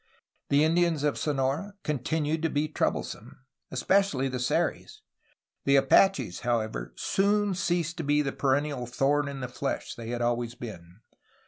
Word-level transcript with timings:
The 0.49 0.63
Indians 0.63 1.03
of 1.03 1.19
Sonora 1.19 1.75
continued 1.83 2.41
to 2.41 2.49
be 2.49 2.67
troublesome, 2.67 3.45
especially 3.69 4.27
the 4.27 4.39
Seris. 4.39 5.01
The 5.65 5.75
Apaches, 5.75 6.39
however, 6.39 6.91
soon 6.95 7.53
ceased 7.53 7.97
to 7.97 8.03
be 8.03 8.23
the 8.23 8.31
perennial 8.31 8.87
thorn 8.87 9.27
in 9.27 9.41
the 9.41 9.47
flesh 9.47 9.93
they 9.93 10.09
had 10.09 10.23
always 10.23 10.55
been. 10.55 11.01